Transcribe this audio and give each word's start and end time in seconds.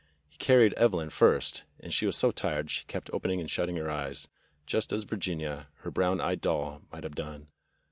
He 0.27 0.37
carried 0.39 0.73
Evelyn 0.73 1.11
first, 1.11 1.61
and 1.79 1.93
she 1.93 2.07
was 2.07 2.15
so 2.17 2.31
tired 2.31 2.71
she 2.71 2.85
kept 2.85 3.11
opening 3.13 3.39
and 3.39 3.47
shutting 3.51 3.75
her 3.75 3.91
eyes, 3.91 4.27
just 4.65 4.91
as 4.91 5.03
Vir 5.03 5.17
ginia, 5.17 5.67
her 5.81 5.91
brown 5.91 6.19
eyed 6.19 6.41
doll, 6.41 6.81
might 6.91 7.03
have 7.03 7.13
done. 7.13 7.49